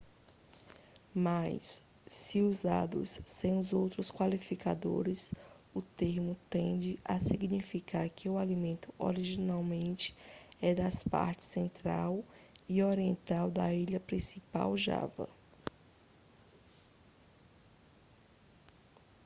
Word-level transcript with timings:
mas 1.13 1.79
se 2.07 2.41
usados 2.41 3.19
sem 3.27 3.61
outros 3.71 4.09
qualificadores 4.09 5.31
o 5.75 5.81
termo 5.83 6.35
tende 6.49 6.97
a 7.05 7.19
significar 7.19 8.09
que 8.09 8.27
o 8.27 8.39
alimento 8.39 8.91
originalmente 8.97 10.15
é 10.59 10.73
das 10.73 11.03
partes 11.03 11.45
central 11.49 12.23
e 12.67 12.81
oriental 12.81 13.51
da 13.51 13.71
ilha 13.71 13.99
principal 13.99 14.75
java 14.75 15.29